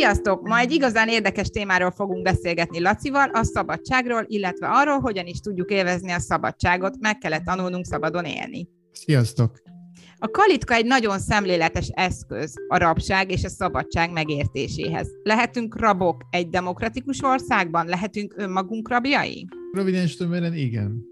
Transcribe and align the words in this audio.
Sziasztok! 0.00 0.48
Ma 0.48 0.58
egy 0.58 0.72
igazán 0.72 1.08
érdekes 1.08 1.48
témáról 1.48 1.90
fogunk 1.90 2.22
beszélgetni 2.22 2.80
Lacival, 2.80 3.28
a 3.28 3.44
szabadságról, 3.44 4.24
illetve 4.26 4.66
arról, 4.66 4.98
hogyan 4.98 5.26
is 5.26 5.40
tudjuk 5.40 5.70
élvezni 5.70 6.10
a 6.10 6.18
szabadságot, 6.18 6.96
meg 7.00 7.18
kellett 7.18 7.44
tanulnunk 7.44 7.84
szabadon 7.86 8.24
élni. 8.24 8.68
Sziasztok! 8.92 9.62
A 10.18 10.28
kalitka 10.28 10.74
egy 10.74 10.86
nagyon 10.86 11.18
szemléletes 11.18 11.88
eszköz 11.94 12.54
a 12.68 12.76
rabság 12.76 13.30
és 13.30 13.44
a 13.44 13.48
szabadság 13.48 14.12
megértéséhez. 14.12 15.08
Lehetünk 15.22 15.80
rabok 15.80 16.22
egy 16.30 16.48
demokratikus 16.48 17.22
országban? 17.22 17.86
Lehetünk 17.86 18.34
önmagunk 18.36 18.88
rabjai? 18.88 19.46
Röviden 19.72 20.02
és 20.02 20.16
igen 20.54 21.09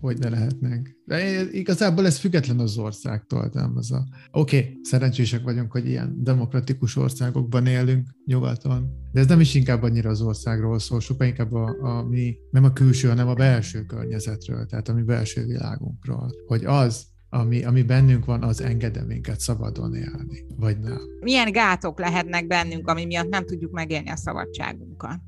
hogy 0.00 0.18
ne 0.18 0.28
lehetnek. 0.28 0.96
De 1.04 1.50
igazából 1.50 2.06
ez 2.06 2.18
független 2.18 2.58
az 2.58 2.76
országtól, 2.76 3.50
nem 3.52 3.72
az 3.76 3.92
a... 3.92 4.04
Oké, 4.30 4.58
okay, 4.58 4.78
szerencsések 4.82 5.42
vagyunk, 5.42 5.72
hogy 5.72 5.88
ilyen 5.88 6.16
demokratikus 6.22 6.96
országokban 6.96 7.66
élünk 7.66 8.08
nyugaton, 8.26 8.90
de 9.12 9.20
ez 9.20 9.26
nem 9.26 9.40
is 9.40 9.54
inkább 9.54 9.82
annyira 9.82 10.10
az 10.10 10.20
országról 10.20 10.78
szól, 10.78 11.00
sokkal 11.00 11.26
inkább 11.26 11.52
a, 11.52 11.76
a 11.80 12.08
mi, 12.08 12.36
nem 12.50 12.64
a 12.64 12.72
külső, 12.72 13.08
hanem 13.08 13.28
a 13.28 13.34
belső 13.34 13.84
környezetről, 13.84 14.66
tehát 14.66 14.88
a 14.88 14.94
mi 14.94 15.02
belső 15.02 15.44
világunkról. 15.44 16.30
Hogy 16.46 16.64
az, 16.64 17.06
ami, 17.28 17.64
ami 17.64 17.82
bennünk 17.82 18.24
van, 18.24 18.42
az 18.42 18.60
engedem 18.60 19.06
minket 19.06 19.40
szabadon 19.40 19.94
élni, 19.94 20.44
vagy 20.56 20.80
nem. 20.80 21.00
Milyen 21.20 21.52
gátok 21.52 21.98
lehetnek 21.98 22.46
bennünk, 22.46 22.88
ami 22.88 23.04
miatt 23.04 23.28
nem 23.28 23.46
tudjuk 23.46 23.72
megélni 23.72 24.10
a 24.10 24.16
szabadságunkat? 24.16 25.20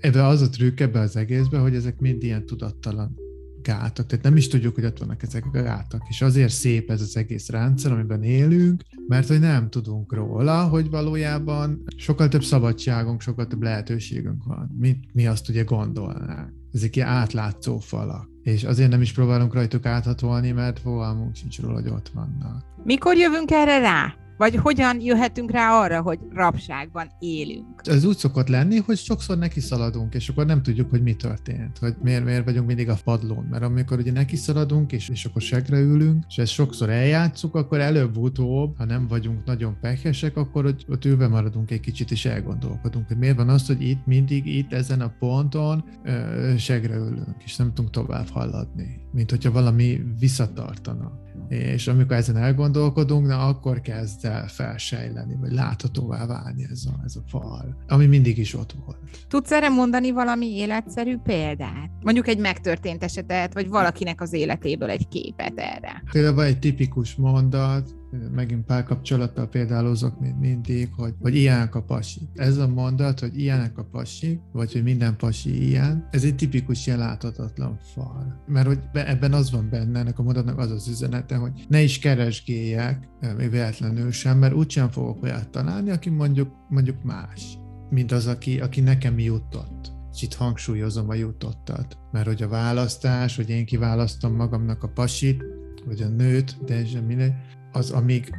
Ebben 0.00 0.24
az 0.24 0.40
a 0.40 0.48
trükk 0.48 0.80
ebbe 0.80 1.00
az 1.00 1.16
egészben, 1.16 1.60
hogy 1.60 1.74
ezek 1.74 1.98
mind 1.98 2.22
ilyen 2.22 2.46
tudattalan 2.46 3.21
gátak, 3.62 4.06
tehát 4.06 4.24
nem 4.24 4.36
is 4.36 4.48
tudjuk, 4.48 4.74
hogy 4.74 4.84
ott 4.84 4.98
vannak 4.98 5.22
ezek 5.22 5.46
a 5.46 5.50
gátak, 5.50 6.02
és 6.08 6.22
azért 6.22 6.52
szép 6.52 6.90
ez 6.90 7.00
az 7.00 7.16
egész 7.16 7.48
rendszer, 7.48 7.92
amiben 7.92 8.22
élünk, 8.22 8.82
mert 9.08 9.28
hogy 9.28 9.40
nem 9.40 9.70
tudunk 9.70 10.12
róla, 10.12 10.64
hogy 10.64 10.90
valójában 10.90 11.82
sokkal 11.96 12.28
több 12.28 12.44
szabadságunk, 12.44 13.20
sokkal 13.20 13.46
több 13.46 13.62
lehetőségünk 13.62 14.44
van, 14.44 14.76
mint 14.78 15.04
mi 15.12 15.26
azt 15.26 15.48
ugye 15.48 15.62
gondolnánk. 15.62 16.52
Ezek 16.72 16.96
ilyen 16.96 17.08
átlátszó 17.08 17.78
falak. 17.78 18.28
És 18.42 18.64
azért 18.64 18.90
nem 18.90 19.00
is 19.00 19.12
próbálunk 19.12 19.54
rajtuk 19.54 19.86
áthatolni, 19.86 20.50
mert 20.50 20.78
fogalmunk 20.78 21.34
sincs 21.34 21.60
róla, 21.60 21.74
hogy 21.74 21.88
ott 21.88 22.10
vannak. 22.14 22.64
Mikor 22.84 23.16
jövünk 23.16 23.50
erre 23.50 23.78
rá? 23.78 24.21
Vagy 24.36 24.56
hogyan 24.56 25.00
jöhetünk 25.00 25.50
rá 25.50 25.80
arra, 25.80 26.02
hogy 26.02 26.18
rabságban 26.30 27.10
élünk? 27.18 27.80
Ez 27.82 28.04
úgy 28.04 28.16
szokott 28.16 28.48
lenni, 28.48 28.76
hogy 28.78 28.96
sokszor 28.96 29.38
neki 29.38 29.60
szaladunk, 29.60 30.14
és 30.14 30.28
akkor 30.28 30.46
nem 30.46 30.62
tudjuk, 30.62 30.90
hogy 30.90 31.02
mi 31.02 31.14
történt, 31.14 31.78
hogy 31.78 31.94
miért, 32.02 32.24
miért 32.24 32.44
vagyunk 32.44 32.66
mindig 32.66 32.88
a 32.88 32.96
padlón. 33.04 33.46
Mert 33.50 33.62
amikor 33.62 33.98
ugye 33.98 34.12
neki 34.12 34.36
szaladunk, 34.36 34.92
és, 34.92 35.08
és 35.08 35.24
akkor 35.24 35.42
segre 35.42 35.78
ülünk, 35.78 36.24
és 36.28 36.38
ezt 36.38 36.52
sokszor 36.52 36.90
eljátszuk, 36.90 37.54
akkor 37.54 37.80
előbb-utóbb, 37.80 38.76
ha 38.76 38.84
nem 38.84 39.08
vagyunk 39.08 39.44
nagyon 39.44 39.76
pehesek, 39.80 40.36
akkor 40.36 40.66
ott, 40.66 40.84
ott 40.88 41.04
ülve 41.04 41.28
maradunk 41.28 41.70
egy 41.70 41.80
kicsit, 41.80 42.10
és 42.10 42.24
elgondolkodunk, 42.24 43.06
hogy 43.08 43.18
miért 43.18 43.36
van 43.36 43.48
az, 43.48 43.66
hogy 43.66 43.82
itt 43.82 44.06
mindig, 44.06 44.46
itt 44.46 44.72
ezen 44.72 45.00
a 45.00 45.14
ponton 45.18 45.84
ö, 46.04 46.54
segre 46.56 46.94
ülünk, 46.94 47.42
és 47.44 47.56
nem 47.56 47.68
tudunk 47.74 47.90
tovább 47.90 48.28
haladni, 48.28 49.00
mint 49.12 49.30
hogyha 49.30 49.50
valami 49.50 50.00
visszatartana 50.18 51.21
és 51.48 51.88
amikor 51.88 52.16
ezen 52.16 52.36
elgondolkodunk, 52.36 53.26
na 53.26 53.46
akkor 53.46 53.80
kezd 53.80 54.24
el 54.24 54.48
felsejleni, 54.48 55.36
vagy 55.40 55.52
láthatóvá 55.52 56.26
válni 56.26 56.66
ez 56.70 56.84
a, 56.86 57.00
ez 57.04 57.16
a 57.16 57.22
fal, 57.26 57.76
ami 57.88 58.06
mindig 58.06 58.38
is 58.38 58.54
ott 58.54 58.74
volt. 58.84 58.98
Tudsz 59.28 59.50
erre 59.52 59.68
mondani 59.68 60.10
valami 60.10 60.46
életszerű 60.46 61.16
példát? 61.16 61.90
Mondjuk 62.00 62.28
egy 62.28 62.38
megtörtént 62.38 63.02
esetet, 63.02 63.54
vagy 63.54 63.68
valakinek 63.68 64.20
az 64.20 64.32
életéből 64.32 64.90
egy 64.90 65.08
képet 65.08 65.52
erre? 65.56 66.02
Például 66.12 66.34
van 66.34 66.44
egy 66.44 66.58
tipikus 66.58 67.14
mondat, 67.14 67.94
megint 68.34 68.64
párkapcsolattal 68.64 69.48
példálozok 69.48 70.20
mint 70.20 70.40
mindig, 70.40 70.90
hogy, 70.96 71.14
hogy 71.20 71.34
ilyenek 71.34 71.74
a 71.74 71.82
pasi. 71.82 72.20
Ez 72.34 72.56
a 72.56 72.68
mondat, 72.68 73.20
hogy 73.20 73.38
ilyenek 73.38 73.78
a 73.78 73.84
pasi, 73.84 74.40
vagy 74.52 74.72
hogy 74.72 74.82
minden 74.82 75.16
pasi 75.16 75.68
ilyen, 75.68 76.08
ez 76.10 76.24
egy 76.24 76.34
tipikus 76.34 76.86
ilyen 76.86 76.98
láthatatlan 76.98 77.78
fal. 77.94 78.42
Mert 78.46 78.66
hogy 78.66 78.78
ebben 78.92 79.32
az 79.32 79.50
van 79.50 79.68
benne, 79.70 79.98
ennek 79.98 80.18
a 80.18 80.22
mondatnak 80.22 80.58
az 80.58 80.70
az 80.70 80.88
üzenete, 80.88 81.36
hogy 81.36 81.64
ne 81.68 81.82
is 81.82 81.98
keresgéljek, 81.98 83.08
eh, 83.20 83.34
még 83.34 83.50
véletlenül 83.50 84.10
sem, 84.10 84.38
mert 84.38 84.54
úgysem 84.54 84.90
fogok 84.90 85.22
olyat 85.22 85.48
találni, 85.48 85.90
aki 85.90 86.10
mondjuk, 86.10 86.50
mondjuk 86.68 87.02
más, 87.02 87.58
mint 87.90 88.12
az, 88.12 88.26
aki, 88.26 88.60
aki 88.60 88.80
nekem 88.80 89.18
jutott 89.18 89.92
és 90.14 90.22
itt 90.22 90.34
hangsúlyozom 90.34 91.08
a 91.08 91.14
jutottat, 91.14 91.98
mert 92.10 92.26
hogy 92.26 92.42
a 92.42 92.48
választás, 92.48 93.36
hogy 93.36 93.50
én 93.50 93.64
kiválasztom 93.64 94.34
magamnak 94.34 94.82
a 94.82 94.88
pasit, 94.88 95.42
vagy 95.84 96.02
a 96.02 96.08
nőt, 96.08 96.64
de 96.64 96.74
ez 96.74 96.90
mindegy, 97.06 97.32
az, 97.72 97.90
amíg 97.90 98.36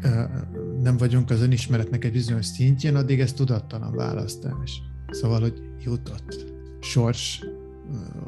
nem 0.81 0.97
vagyunk 0.97 1.29
az 1.29 1.41
önismeretnek 1.41 2.05
egy 2.05 2.11
bizonyos 2.11 2.45
szintjén, 2.45 2.95
addig 2.95 3.19
ez 3.19 3.33
tudattalan 3.33 3.95
választás. 3.95 4.81
Szóval, 5.09 5.39
hogy 5.39 5.61
jutott. 5.83 6.45
Sors 6.81 7.44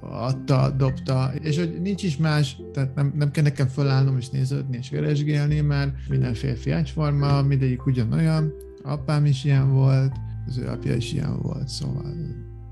adta, 0.02 0.70
dobta, 0.78 1.32
és 1.42 1.58
hogy 1.58 1.82
nincs 1.82 2.04
is 2.04 2.18
más, 2.18 2.58
tehát 2.74 2.96
nem, 2.96 3.14
nem 3.16 3.32
kell 3.32 3.44
nekem 3.44 3.68
fölállnom 3.68 4.18
és 4.18 4.30
néződni 4.30 4.78
és 4.78 4.90
keresgélni, 4.90 5.60
mert 5.60 5.94
minden 6.10 6.34
férfi 6.34 6.72
egyforma, 6.72 7.42
mindegyik 7.42 7.86
ugyanolyan, 7.86 8.54
apám 8.84 9.26
is 9.26 9.44
ilyen 9.44 9.74
volt, 9.74 10.16
az 10.48 10.58
ő 10.58 10.68
apja 10.68 10.96
is 10.96 11.14
ilyen 11.14 11.40
volt, 11.42 11.68
szóval 11.68 12.14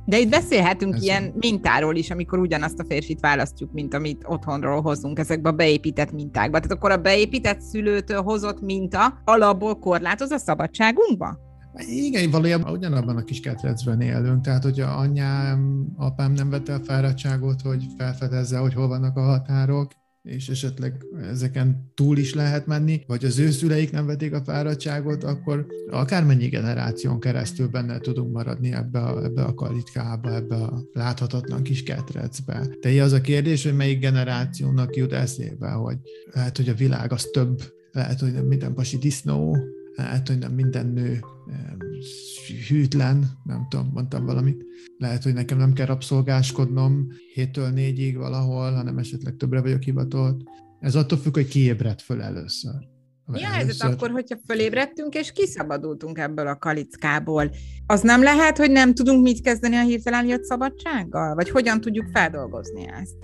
de 0.05 0.19
itt 0.19 0.29
beszélhetünk 0.29 0.95
Ez 0.95 1.03
ilyen 1.03 1.33
mintáról 1.35 1.95
is, 1.95 2.09
amikor 2.09 2.39
ugyanazt 2.39 2.79
a 2.79 2.85
férfit 2.87 3.19
választjuk, 3.19 3.71
mint 3.71 3.93
amit 3.93 4.23
otthonról 4.25 4.81
hozunk 4.81 5.19
ezekbe 5.19 5.49
a 5.49 5.53
beépített 5.53 6.11
mintákba. 6.11 6.59
Tehát 6.59 6.77
akkor 6.77 6.91
a 6.91 6.97
beépített 6.97 7.61
szülőtől 7.61 8.21
hozott 8.21 8.61
minta 8.61 9.21
alapból 9.23 9.79
korlátoz 9.79 10.31
a 10.31 10.37
szabadságunkba? 10.37 11.37
Igen, 11.75 12.31
valójában 12.31 12.73
ugyanabban 12.73 13.17
a 13.17 13.23
kis 13.23 13.39
ketrecben 13.39 14.01
élünk, 14.01 14.43
tehát 14.43 14.63
hogy 14.63 14.79
a 14.79 14.97
anyám, 14.99 15.87
apám 15.97 16.31
nem 16.31 16.49
vette 16.49 16.73
a 16.73 16.79
fáradtságot, 16.79 17.61
hogy 17.61 17.85
felfedezze, 17.97 18.57
hogy 18.57 18.73
hol 18.73 18.87
vannak 18.87 19.17
a 19.17 19.21
határok, 19.21 19.91
és 20.23 20.49
esetleg 20.49 21.05
ezeken 21.21 21.91
túl 21.93 22.17
is 22.17 22.33
lehet 22.33 22.65
menni, 22.65 23.03
vagy 23.07 23.25
az 23.25 23.39
ő 23.39 23.51
szüleik 23.51 23.91
nem 23.91 24.05
vették 24.05 24.33
a 24.33 24.43
fáradtságot, 24.43 25.23
akkor 25.23 25.65
akármennyi 25.89 26.47
generáción 26.47 27.19
keresztül 27.19 27.67
benne 27.67 27.99
tudunk 27.99 28.33
maradni 28.33 28.73
ebbe 28.73 28.99
a, 28.99 29.23
ebbe 29.23 29.43
a 29.43 29.53
kalitkába, 29.53 30.35
ebbe 30.35 30.55
a 30.55 30.83
láthatatlan 30.93 31.63
kis 31.63 31.83
ketrecbe. 31.83 32.67
De 32.81 33.03
az 33.03 33.11
a 33.11 33.21
kérdés, 33.21 33.63
hogy 33.63 33.75
melyik 33.75 33.99
generációnak 33.99 34.95
jut 34.95 35.13
eszébe, 35.13 35.69
hogy 35.69 35.97
lehet, 36.31 36.57
hogy 36.57 36.69
a 36.69 36.73
világ 36.73 37.11
az 37.11 37.23
több, 37.31 37.61
lehet, 37.91 38.19
hogy 38.19 38.33
nem 38.33 38.45
minden 38.45 38.73
pasi 38.73 38.97
disznó, 38.97 39.57
lehet, 39.95 40.27
hogy 40.27 40.37
nem 40.37 40.51
minden 40.53 40.87
nő 40.87 41.19
hűtlen, 42.67 43.25
nem 43.43 43.65
tudom, 43.69 43.89
mondtam 43.93 44.25
valamit. 44.25 44.63
Lehet, 44.97 45.23
hogy 45.23 45.33
nekem 45.33 45.57
nem 45.57 45.73
kell 45.73 45.85
rabszolgáskodnom 45.85 47.07
héttől 47.33 47.69
négyig 47.69 48.17
valahol, 48.17 48.71
hanem 48.71 48.97
esetleg 48.97 49.35
többre 49.35 49.61
vagyok 49.61 49.81
hivatolt. 49.81 50.41
Ez 50.79 50.95
attól 50.95 51.17
függ, 51.17 51.33
hogy 51.33 51.47
ki 51.47 51.59
ébredt 51.59 52.01
föl 52.01 52.21
először. 52.21 52.91
Mi 53.25 53.43
a 53.43 53.47
helyzet 53.47 53.91
akkor, 53.91 54.09
hogyha 54.09 54.37
fölébredtünk 54.47 55.15
és 55.15 55.31
kiszabadultunk 55.31 56.17
ebből 56.17 56.47
a 56.47 56.57
kalickából? 56.57 57.51
Az 57.85 58.01
nem 58.01 58.23
lehet, 58.23 58.57
hogy 58.57 58.71
nem 58.71 58.93
tudunk 58.93 59.23
mit 59.23 59.41
kezdeni 59.41 59.75
a 59.75 59.83
hirtelen 59.83 60.25
jött 60.25 60.43
szabadsággal? 60.43 61.35
Vagy 61.35 61.49
hogyan 61.49 61.81
tudjuk 61.81 62.07
feldolgozni 62.13 62.87
ezt? 62.87 63.15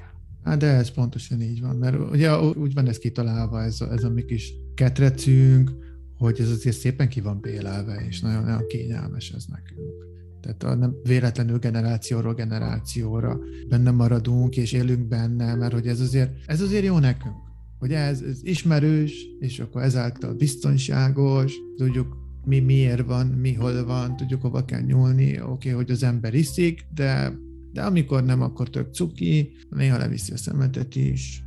Hát 0.44 0.57
de 0.57 0.68
ez 0.68 0.91
pontosan 0.91 1.41
így 1.41 1.62
van, 1.62 1.75
mert 1.75 2.12
ugye 2.12 2.40
úgy 2.40 2.74
van 2.74 2.88
ez 2.88 2.97
kitalálva, 2.97 3.63
ez 3.63 3.81
a, 3.81 3.91
ez 3.91 4.03
a 4.03 4.09
mi 4.09 4.25
kis 4.25 4.53
ketrecünk, 4.75 5.72
hogy 6.19 6.40
ez 6.40 6.50
azért 6.50 6.78
szépen 6.78 7.09
ki 7.09 7.22
van 7.22 7.40
bélelve, 7.41 8.06
és 8.09 8.19
nagyon, 8.19 8.44
nagyon 8.44 8.68
kényelmes 8.68 9.31
ez 9.31 9.46
nekünk. 9.46 10.07
Tehát 10.41 10.63
a 10.63 10.75
nem 10.75 10.96
véletlenül 11.03 11.59
generációról 11.59 12.34
generációra 12.34 13.40
benne 13.69 13.91
maradunk, 13.91 14.57
és 14.57 14.72
élünk 14.72 15.07
benne, 15.07 15.56
mert 15.56 15.74
hogy 15.74 15.88
ez 15.88 16.00
azért, 16.00 16.31
ez 16.46 16.62
azért 16.62 16.84
jó 16.84 17.00
nekünk. 17.00 17.35
Hogy 17.80 17.94
ez, 17.94 18.22
ez 18.22 18.40
ismerős, 18.44 19.28
és 19.39 19.60
akkor 19.60 19.81
ezáltal 19.81 20.33
biztonságos, 20.33 21.54
tudjuk 21.77 22.18
mi 22.45 22.60
miért 22.60 23.06
van, 23.06 23.27
mi 23.27 23.54
hol 23.54 23.86
van, 23.86 24.15
tudjuk 24.15 24.42
hova 24.42 24.65
kell 24.65 24.81
nyúlni, 24.81 25.30
oké, 25.30 25.44
okay, 25.44 25.72
hogy 25.72 25.92
az 25.92 26.04
ember 26.04 26.33
iszik, 26.33 26.86
de, 26.95 27.33
de 27.74 27.81
amikor 27.81 28.24
nem, 28.24 28.42
akkor 28.42 28.69
tök 28.69 28.94
cuki, 28.94 29.51
néha 29.69 29.98
leviszi 29.98 30.33
a 30.33 30.38
szemetet 30.38 30.95
is, 30.95 31.44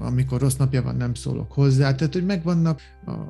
amikor 0.00 0.40
rossz 0.40 0.56
napja 0.56 0.82
van, 0.82 0.96
nem 0.96 1.14
szólok 1.14 1.52
hozzá. 1.52 1.94
Tehát, 1.94 2.12
hogy 2.12 2.26
megvannak 2.26 2.80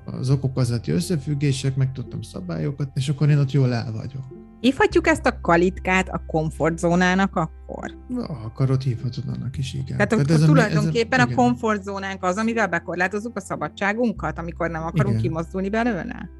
az 0.04 0.30
okokozati 0.30 0.90
összefüggések, 0.90 1.76
megtudtam 1.76 2.22
szabályokat, 2.22 2.90
és 2.94 3.08
akkor 3.08 3.28
én 3.28 3.38
ott 3.38 3.50
jól 3.50 3.74
el 3.74 3.92
vagyok. 3.92 4.24
Hívhatjuk 4.60 5.06
ezt 5.06 5.26
a 5.26 5.40
kalitkát 5.40 6.08
a 6.08 6.22
komfortzónának 6.26 7.36
akkor? 7.36 7.96
Ha 8.14 8.40
akarod, 8.44 8.82
hívhatod 8.82 9.24
annak 9.26 9.58
is, 9.58 9.74
igen. 9.74 9.96
Tehát, 9.96 10.08
Tehát 10.08 10.30
ez 10.30 10.40
tulajdonképpen 10.40 11.20
a, 11.20 11.22
ez 11.22 11.28
a, 11.28 11.32
a 11.32 11.34
komfortzónánk 11.34 12.24
az, 12.24 12.36
amivel 12.36 12.68
bekorlátozzuk 12.68 13.36
a 13.36 13.40
szabadságunkat, 13.40 14.38
amikor 14.38 14.70
nem 14.70 14.82
akarunk 14.82 15.18
igen. 15.18 15.22
kimozdulni 15.22 15.68
belőle? 15.68 16.30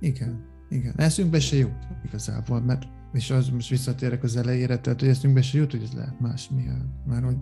Igen, 0.00 0.44
igen. 0.68 0.92
Eszünkbe 0.96 1.40
se 1.40 1.56
jut 1.56 1.86
igazából, 2.04 2.60
mert 2.60 2.82
és 3.12 3.30
az 3.30 3.48
most 3.48 3.68
visszatérek 3.68 4.22
az 4.22 4.36
elejére, 4.36 4.78
tehát 4.78 5.00
hogy 5.00 5.08
eszünkbe 5.08 5.42
se 5.42 5.58
jut, 5.58 5.70
hogy 5.70 5.82
ez 5.82 5.92
lehet 5.92 6.20
más 6.20 6.48
milyen. 6.54 7.02
Már 7.06 7.22
hogy 7.22 7.36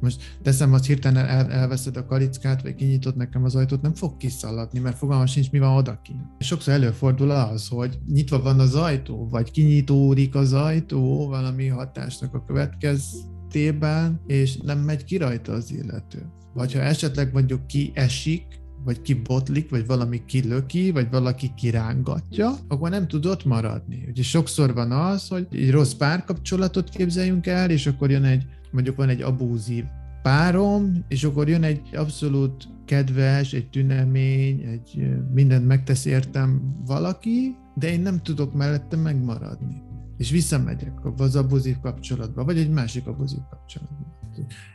most 0.00 0.38
teszem 0.42 0.72
azt 0.72 0.86
hirtelen 0.86 1.26
el, 1.26 1.50
elveszed 1.50 1.96
a 1.96 2.06
kalickát, 2.06 2.62
vagy 2.62 2.74
kinyitod 2.74 3.16
nekem 3.16 3.44
az 3.44 3.54
ajtót, 3.54 3.82
nem 3.82 3.94
fog 3.94 4.16
kiszaladni, 4.16 4.78
mert 4.78 4.96
fogalmam 4.96 5.26
sincs, 5.26 5.50
mi 5.50 5.58
van 5.58 5.76
odakint. 5.76 6.20
Sokszor 6.38 6.74
előfordul 6.74 7.30
az, 7.30 7.68
hogy 7.68 7.98
nyitva 8.06 8.42
van 8.42 8.60
az 8.60 8.74
ajtó, 8.74 9.28
vagy 9.28 9.50
kinyitódik 9.50 10.34
az 10.34 10.52
ajtó 10.52 11.28
valami 11.28 11.66
hatásnak 11.66 12.34
a 12.34 12.44
következtében, 12.44 14.20
és 14.26 14.56
nem 14.56 14.78
megy 14.78 15.04
ki 15.04 15.16
rajta 15.16 15.52
az 15.52 15.72
illető. 15.72 16.26
Vagy 16.54 16.72
ha 16.72 16.80
esetleg 16.80 17.32
mondjuk 17.32 17.66
kiesik, 17.66 18.46
vagy 18.88 19.02
kibotlik, 19.02 19.70
vagy 19.70 19.86
valami 19.86 20.22
kilöki, 20.24 20.90
vagy 20.90 21.10
valaki 21.10 21.52
kirángatja, 21.56 22.54
akkor 22.68 22.90
nem 22.90 23.08
tud 23.08 23.26
ott 23.26 23.44
maradni. 23.44 24.04
Ugye 24.08 24.22
sokszor 24.22 24.74
van 24.74 24.92
az, 24.92 25.28
hogy 25.28 25.46
egy 25.50 25.70
rossz 25.70 25.92
párkapcsolatot 25.92 26.88
képzeljünk 26.88 27.46
el, 27.46 27.70
és 27.70 27.86
akkor 27.86 28.10
jön 28.10 28.24
egy, 28.24 28.46
mondjuk 28.70 28.96
van 28.96 29.08
egy 29.08 29.22
abúzív 29.22 29.84
párom, 30.22 31.04
és 31.08 31.24
akkor 31.24 31.48
jön 31.48 31.62
egy 31.62 31.80
abszolút 31.92 32.68
kedves, 32.84 33.52
egy 33.52 33.70
tünemény, 33.70 34.60
egy 34.60 35.08
mindent 35.34 35.66
megtesz 35.66 36.04
értem 36.04 36.76
valaki, 36.86 37.56
de 37.74 37.92
én 37.92 38.00
nem 38.00 38.22
tudok 38.22 38.54
mellette 38.54 38.96
megmaradni. 38.96 39.82
És 40.16 40.30
visszamegyek 40.30 41.04
az 41.16 41.36
abuzív 41.36 41.76
kapcsolatba, 41.80 42.44
vagy 42.44 42.58
egy 42.58 42.70
másik 42.70 43.06
abuzív 43.06 43.40
kapcsolatba. 43.50 44.18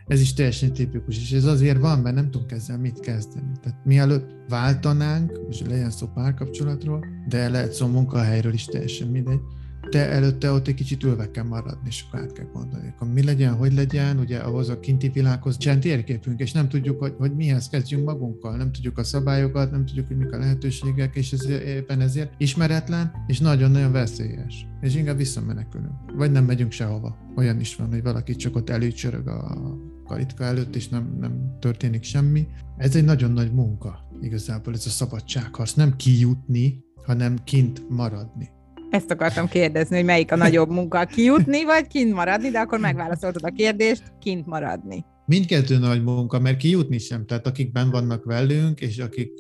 Ez 0.08 0.22
is 0.22 0.34
teljesen 0.34 0.74
tipikus, 0.74 1.18
és 1.18 1.32
ez 1.32 1.46
azért 1.46 1.80
van, 1.80 2.00
mert 2.00 2.16
nem 2.16 2.32
tudunk 2.32 2.52
ezzel 2.52 2.78
mit 2.78 3.00
kezdeni. 3.00 3.52
Tehát 3.62 3.86
mielőtt 3.86 4.36
váltanánk, 4.50 5.40
és 5.50 5.62
legyen 5.62 5.92
szó 5.92 6.08
párkapcsolatról, 6.08 7.06
de 7.28 7.50
lehet 7.50 7.74
szó 7.74 7.88
munkahelyről 7.88 8.54
is 8.54 8.66
teljesen 8.66 9.08
mindegy, 9.08 9.42
de 9.90 10.10
előtte 10.10 10.52
ott 10.52 10.68
egy 10.68 10.74
kicsit 10.74 11.04
ülve 11.04 11.32
kell 11.32 11.44
maradni, 11.44 11.88
és 11.88 12.06
akkor 12.08 12.20
át 12.20 12.32
kell 12.32 12.46
gondolni. 12.54 12.88
Akkor 12.96 13.08
mi 13.14 13.24
legyen, 13.24 13.54
hogy 13.54 13.74
legyen, 13.74 14.20
ugye 14.20 14.38
ahhoz 14.38 14.70
a 14.70 14.80
kinti 14.80 15.10
világhoz 15.10 15.58
csend 15.58 15.82
térképünk, 15.82 16.40
és 16.40 16.52
nem 16.52 16.70
tudjuk, 16.70 17.00
hogy, 17.00 17.14
hogy 17.18 17.36
mihez 17.36 17.70
kezdjünk 17.70 18.06
magunkkal, 18.06 18.58
nem 18.58 18.72
tudjuk 18.72 18.98
a 18.98 19.04
szabályokat, 19.04 19.72
nem 19.72 19.86
tudjuk, 19.86 20.08
hogy 20.08 20.18
mik 20.18 20.34
a 20.34 20.38
lehetőségek, 20.38 21.16
és 21.16 21.32
ez 21.32 21.50
éppen 21.50 22.02
ezért 22.02 22.34
ismeretlen, 22.38 23.12
és 23.28 23.40
nagyon-nagyon 23.40 23.92
veszélyes. 23.92 24.68
És 24.82 24.96
inkább 24.96 25.18
visszamenekülünk. 25.18 25.94
Vagy 26.16 26.32
nem 26.32 26.46
megyünk 26.46 26.72
sehova. 26.72 27.18
Olyan 27.36 27.60
is 27.60 27.76
van, 27.76 27.90
hogy 27.90 28.04
valaki 28.04 28.36
csak 28.36 28.56
ott 28.56 28.70
előcsörög 28.70 29.28
a 29.28 29.58
kalitka 30.06 30.44
előtt, 30.44 30.76
és 30.76 30.90
nem, 30.90 31.18
nem 31.20 31.58
történik 31.60 32.04
semmi. 32.04 32.48
Ez 32.78 32.96
egy 32.96 33.04
nagyon 33.04 33.32
nagy 33.32 33.54
munka, 33.54 34.00
igazából 34.22 34.74
ez 34.74 34.86
a 34.86 34.90
szabadságharc. 34.90 35.74
Nem 35.74 35.96
kijutni, 35.96 36.84
hanem 37.06 37.36
kint 37.44 37.90
maradni. 37.90 38.50
Ezt 38.94 39.12
akartam 39.12 39.48
kérdezni, 39.48 39.96
hogy 39.96 40.06
melyik 40.06 40.32
a 40.32 40.36
nagyobb 40.36 40.70
munka, 40.70 41.06
kijutni 41.06 41.64
vagy 41.64 41.88
kint 41.88 42.14
maradni, 42.14 42.50
de 42.50 42.60
akkor 42.60 42.80
megválaszoltad 42.80 43.44
a 43.44 43.50
kérdést, 43.50 44.04
kint 44.20 44.46
maradni. 44.46 45.06
Mindkettő 45.26 45.78
nagy 45.78 46.04
munka, 46.04 46.40
mert 46.40 46.58
kijutni 46.58 46.98
sem. 46.98 47.26
Tehát 47.26 47.48
akik 47.48 47.72
ben 47.72 47.90
vannak 47.90 48.24
velünk, 48.24 48.82
és 48.82 48.98
akik 48.98 49.32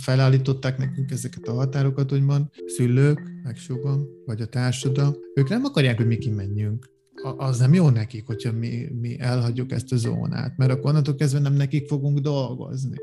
felállították 0.00 0.78
nekünk 0.78 1.10
ezeket 1.10 1.48
a 1.48 1.52
határokat, 1.52 2.12
úgymond, 2.12 2.44
szülők, 2.66 3.20
megsugom, 3.42 4.06
vagy 4.26 4.40
a 4.40 4.46
társadalom, 4.46 5.14
ők 5.34 5.48
nem 5.48 5.64
akarják, 5.64 5.96
hogy 5.96 6.06
mi 6.06 6.16
kimenjünk. 6.16 6.90
Az 7.36 7.58
nem 7.58 7.74
jó 7.74 7.88
nekik, 7.88 8.26
hogyha 8.26 8.52
mi, 8.52 8.88
mi 9.00 9.20
elhagyjuk 9.20 9.72
ezt 9.72 9.92
a 9.92 9.96
zónát, 9.96 10.56
mert 10.56 10.70
akkor 10.70 10.90
onnantól 10.90 11.14
kezdve 11.14 11.40
nem 11.40 11.54
nekik 11.54 11.88
fogunk 11.88 12.18
dolgozni 12.18 12.96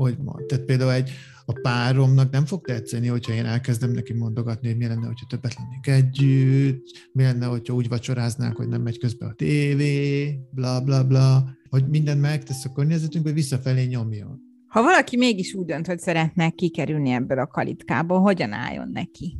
hogy 0.00 0.16
mond. 0.18 0.46
Tehát 0.46 0.64
például 0.64 0.92
egy, 0.92 1.10
a 1.44 1.52
páromnak 1.62 2.30
nem 2.30 2.44
fog 2.44 2.64
tetszeni, 2.64 3.06
hogyha 3.06 3.32
én 3.32 3.44
elkezdem 3.44 3.90
neki 3.90 4.12
mondogatni, 4.12 4.68
hogy 4.68 4.76
mi 4.76 4.86
lenne, 4.86 5.06
hogyha 5.06 5.26
többet 5.26 5.54
lennénk 5.54 5.86
együtt, 5.86 6.84
mi 7.12 7.22
lenne, 7.22 7.46
hogyha 7.46 7.74
úgy 7.74 7.88
vacsoráznánk, 7.88 8.56
hogy 8.56 8.68
nem 8.68 8.82
megy 8.82 8.98
közbe 8.98 9.26
a 9.26 9.32
tévé, 9.32 10.38
bla 10.50 10.80
bla 10.80 11.06
bla, 11.06 11.56
hogy 11.68 11.88
mindent 11.88 12.20
megtesz 12.20 12.64
a 12.64 12.72
környezetünk, 12.72 13.24
hogy 13.24 13.34
visszafelé 13.34 13.84
nyomjon. 13.84 14.38
Ha 14.66 14.82
valaki 14.82 15.16
mégis 15.16 15.54
úgy 15.54 15.66
dönt, 15.66 15.86
hogy 15.86 15.98
szeretne 15.98 16.50
kikerülni 16.50 17.10
ebből 17.10 17.38
a 17.38 17.46
kalitkából, 17.46 18.20
hogyan 18.20 18.52
álljon 18.52 18.90
neki? 18.92 19.36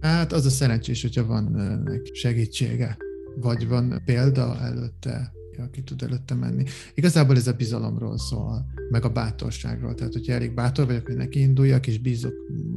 Hát 0.00 0.32
az 0.32 0.46
a 0.46 0.50
szerencsés, 0.50 1.02
hogyha 1.02 1.26
van 1.26 1.44
neki 1.84 2.14
segítsége, 2.14 2.96
vagy 3.40 3.68
van 3.68 4.02
példa 4.04 4.56
előtte, 4.60 5.32
aki 5.62 5.82
tud 5.82 6.02
előtte 6.02 6.34
menni. 6.34 6.64
Igazából 6.94 7.36
ez 7.36 7.46
a 7.46 7.52
bizalomról 7.52 8.18
szól, 8.18 8.66
meg 8.90 9.04
a 9.04 9.12
bátorságról. 9.12 9.94
Tehát, 9.94 10.12
hogyha 10.12 10.32
elég 10.32 10.54
bátor 10.54 10.86
vagyok, 10.86 11.06
hogy 11.06 11.16
neki 11.16 11.40
induljak, 11.40 11.86
és 11.86 11.98
bízok 11.98 12.34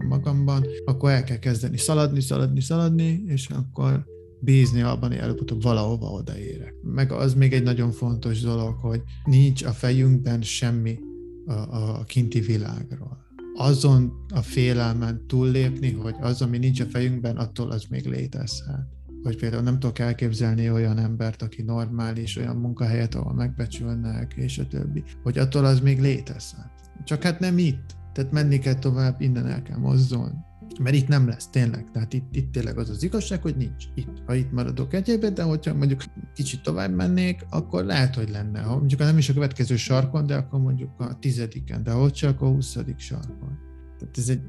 magamban, 0.07 0.65
akkor 0.85 1.11
el 1.11 1.23
kell 1.23 1.39
kezdeni 1.39 1.77
szaladni, 1.77 2.21
szaladni, 2.21 2.61
szaladni, 2.61 3.23
és 3.27 3.49
akkor 3.49 4.05
bízni 4.39 4.81
abban, 4.81 5.09
hogy 5.09 5.17
előbb-utóbb 5.17 5.61
valahova 5.61 6.07
odaérek. 6.07 6.73
Meg 6.81 7.11
az 7.11 7.33
még 7.33 7.53
egy 7.53 7.63
nagyon 7.63 7.91
fontos 7.91 8.41
dolog, 8.41 8.75
hogy 8.75 9.01
nincs 9.25 9.63
a 9.63 9.71
fejünkben 9.71 10.41
semmi 10.41 10.99
a, 11.45 11.53
a 11.53 12.03
kinti 12.03 12.39
világról. 12.39 13.25
Azon 13.55 14.25
a 14.33 14.41
félelmen 14.41 15.27
túllépni, 15.27 15.91
hogy 15.91 16.15
az, 16.19 16.41
ami 16.41 16.57
nincs 16.57 16.79
a 16.79 16.85
fejünkben, 16.85 17.37
attól 17.37 17.71
az 17.71 17.85
még 17.89 18.05
létezhet 18.05 18.95
hogy 19.27 19.37
például 19.37 19.63
nem 19.63 19.79
tudok 19.79 19.99
elképzelni 19.99 20.71
olyan 20.71 20.97
embert, 20.97 21.41
aki 21.41 21.61
normális, 21.61 22.37
olyan 22.37 22.55
munkahelyet, 22.55 23.15
ahol 23.15 23.33
megbecsülnek, 23.33 24.33
és 24.33 24.57
a 24.57 24.67
többi, 24.67 25.03
hogy 25.23 25.37
attól 25.37 25.65
az 25.65 25.79
még 25.79 26.01
létezhet. 26.01 26.71
Csak 27.03 27.23
hát 27.23 27.39
nem 27.39 27.57
itt. 27.57 27.95
Tehát 28.13 28.31
menni 28.31 28.59
kell 28.59 28.73
tovább, 28.73 29.21
innen 29.21 29.47
el 29.47 29.61
kell 29.61 29.77
mozdulni. 29.77 30.35
Mert 30.79 30.95
itt 30.95 31.07
nem 31.07 31.27
lesz, 31.27 31.47
tényleg. 31.47 31.91
Tehát 31.91 32.13
itt, 32.13 32.35
itt 32.35 32.51
tényleg 32.51 32.77
az 32.77 32.89
az 32.89 33.03
igazság, 33.03 33.41
hogy 33.41 33.55
nincs 33.55 33.85
itt. 33.95 34.21
Ha 34.25 34.35
itt 34.35 34.51
maradok 34.51 34.93
egyébben, 34.93 35.33
de 35.33 35.43
hogyha 35.43 35.73
mondjuk 35.73 36.03
kicsit 36.33 36.61
tovább 36.61 36.95
mennék, 36.95 37.45
akkor 37.49 37.83
lehet, 37.83 38.15
hogy 38.15 38.29
lenne. 38.29 38.59
Ha 38.59 38.77
mondjuk 38.77 38.99
nem 38.99 39.17
is 39.17 39.29
a 39.29 39.33
következő 39.33 39.75
sarkon, 39.75 40.25
de 40.25 40.35
akkor 40.35 40.59
mondjuk 40.59 40.99
a 40.99 41.19
tizediken, 41.19 41.83
de 41.83 41.93
ott 41.93 42.13
csak 42.13 42.41
a 42.41 42.47
huszadik 42.47 42.99
sarkon. 42.99 43.57
Tehát 43.99 44.17
ez 44.17 44.29
egy 44.29 44.41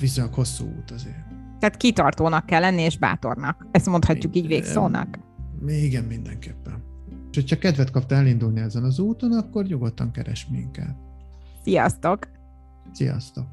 viszonylag 0.00 0.34
hosszú 0.34 0.64
út 0.64 0.90
azért. 0.90 1.39
Tehát 1.60 1.76
kitartónak 1.76 2.46
kell 2.46 2.60
lenni, 2.60 2.82
és 2.82 2.98
bátornak. 2.98 3.66
Ezt 3.70 3.86
mondhatjuk 3.86 4.36
így 4.36 4.46
végszónak. 4.46 5.18
Igen, 5.66 6.04
mindenképpen. 6.04 6.82
És 7.30 7.36
hogyha 7.36 7.58
kedvet 7.58 7.90
kaptál 7.90 8.18
elindulni 8.18 8.60
ezen 8.60 8.84
az 8.84 8.98
úton, 8.98 9.32
akkor 9.32 9.64
nyugodtan 9.64 10.10
keres 10.10 10.46
minket. 10.50 10.96
Sziasztok! 11.62 12.28
Sziasztok! 12.92 13.46